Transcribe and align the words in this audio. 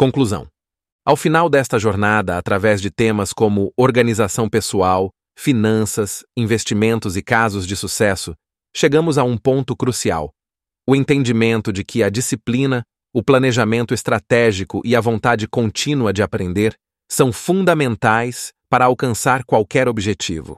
Conclusão. 0.00 0.48
Ao 1.04 1.14
final 1.14 1.50
desta 1.50 1.78
jornada, 1.78 2.38
através 2.38 2.80
de 2.80 2.90
temas 2.90 3.34
como 3.34 3.70
organização 3.76 4.48
pessoal, 4.48 5.10
finanças, 5.38 6.24
investimentos 6.34 7.18
e 7.18 7.22
casos 7.22 7.66
de 7.66 7.76
sucesso, 7.76 8.34
chegamos 8.74 9.18
a 9.18 9.24
um 9.24 9.36
ponto 9.36 9.76
crucial: 9.76 10.30
o 10.88 10.96
entendimento 10.96 11.70
de 11.70 11.84
que 11.84 12.02
a 12.02 12.08
disciplina, 12.08 12.82
o 13.12 13.22
planejamento 13.22 13.92
estratégico 13.92 14.80
e 14.86 14.96
a 14.96 15.02
vontade 15.02 15.46
contínua 15.46 16.14
de 16.14 16.22
aprender 16.22 16.74
são 17.06 17.30
fundamentais 17.30 18.54
para 18.70 18.86
alcançar 18.86 19.44
qualquer 19.44 19.86
objetivo. 19.86 20.56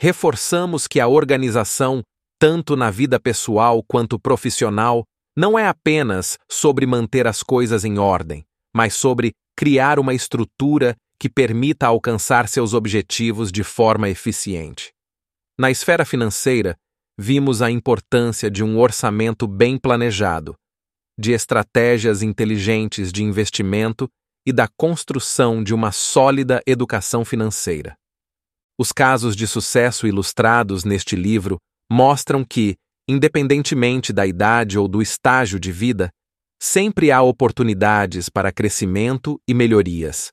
Reforçamos 0.00 0.88
que 0.88 0.98
a 0.98 1.08
organização, 1.08 2.00
tanto 2.38 2.74
na 2.74 2.90
vida 2.90 3.20
pessoal 3.20 3.82
quanto 3.86 4.18
profissional, 4.18 5.04
não 5.36 5.58
é 5.58 5.68
apenas 5.68 6.38
sobre 6.50 6.86
manter 6.86 7.26
as 7.26 7.42
coisas 7.42 7.84
em 7.84 7.98
ordem, 7.98 8.46
mas 8.74 8.94
sobre 8.94 9.32
criar 9.56 9.98
uma 9.98 10.14
estrutura 10.14 10.96
que 11.18 11.28
permita 11.28 11.86
alcançar 11.86 12.48
seus 12.48 12.74
objetivos 12.74 13.52
de 13.52 13.62
forma 13.62 14.08
eficiente. 14.08 14.92
Na 15.58 15.70
esfera 15.70 16.04
financeira, 16.04 16.76
vimos 17.18 17.62
a 17.62 17.70
importância 17.70 18.50
de 18.50 18.64
um 18.64 18.78
orçamento 18.78 19.46
bem 19.46 19.78
planejado, 19.78 20.56
de 21.18 21.32
estratégias 21.32 22.22
inteligentes 22.22 23.12
de 23.12 23.22
investimento 23.22 24.08
e 24.46 24.52
da 24.52 24.66
construção 24.76 25.62
de 25.62 25.72
uma 25.72 25.92
sólida 25.92 26.60
educação 26.66 27.24
financeira. 27.24 27.94
Os 28.78 28.90
casos 28.90 29.36
de 29.36 29.46
sucesso 29.46 30.06
ilustrados 30.06 30.82
neste 30.82 31.14
livro 31.14 31.58
mostram 31.90 32.44
que, 32.44 32.74
independentemente 33.08 34.12
da 34.12 34.26
idade 34.26 34.78
ou 34.78 34.88
do 34.88 35.00
estágio 35.00 35.60
de 35.60 35.70
vida, 35.70 36.10
sempre 36.64 37.10
há 37.10 37.20
oportunidades 37.20 38.28
para 38.28 38.52
crescimento 38.52 39.36
e 39.48 39.52
melhorias. 39.52 40.30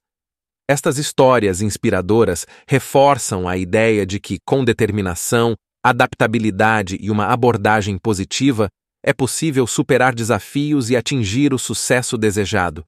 Estas 0.69 0.99
histórias 0.99 1.59
inspiradoras 1.59 2.45
reforçam 2.67 3.49
a 3.49 3.57
ideia 3.57 4.05
de 4.05 4.19
que, 4.19 4.37
com 4.45 4.63
determinação, 4.63 5.55
adaptabilidade 5.83 6.99
e 7.01 7.09
uma 7.09 7.25
abordagem 7.25 7.97
positiva, 7.97 8.69
é 9.03 9.11
possível 9.11 9.65
superar 9.65 10.13
desafios 10.13 10.91
e 10.91 10.95
atingir 10.95 11.51
o 11.51 11.57
sucesso 11.57 12.15
desejado. 12.15 12.83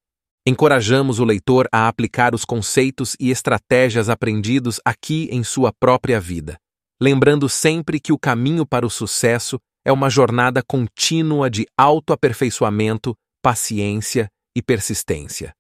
Encorajamos 0.48 1.18
o 1.18 1.26
leitor 1.26 1.68
a 1.72 1.88
aplicar 1.88 2.36
os 2.36 2.46
conceitos 2.46 3.16
e 3.20 3.32
estratégias 3.32 4.08
aprendidos 4.08 4.80
aqui 4.86 5.28
em 5.32 5.44
sua 5.44 5.74
própria 5.74 6.20
vida, 6.20 6.58
lembrando 7.02 7.50
sempre 7.50 8.00
que 8.00 8.14
o 8.14 8.20
caminho 8.20 8.68
para 8.68 8.86
o 8.86 8.90
sucesso 8.90 9.60
é 9.84 9.92
uma 9.92 10.12
jornada 10.12 10.62
contínua 10.62 11.50
de 11.50 11.66
autoaperfeiçoamento, 11.76 13.16
paciência 13.42 14.30
e 14.56 14.62
persistência. 14.62 15.54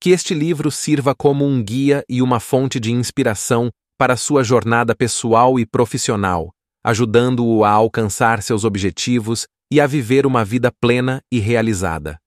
Que 0.00 0.10
este 0.10 0.34
livro 0.34 0.70
sirva 0.70 1.14
como 1.14 1.44
um 1.44 1.62
guia 1.62 2.04
e 2.08 2.20
uma 2.20 2.38
fonte 2.38 2.78
de 2.78 2.92
inspiração 2.92 3.70
para 3.98 4.16
sua 4.16 4.44
jornada 4.44 4.94
pessoal 4.94 5.58
e 5.58 5.66
profissional, 5.66 6.50
ajudando-o 6.84 7.64
a 7.64 7.70
alcançar 7.70 8.42
seus 8.42 8.64
objetivos 8.64 9.46
e 9.72 9.80
a 9.80 9.86
viver 9.86 10.26
uma 10.26 10.44
vida 10.44 10.70
plena 10.80 11.20
e 11.32 11.38
realizada. 11.38 12.18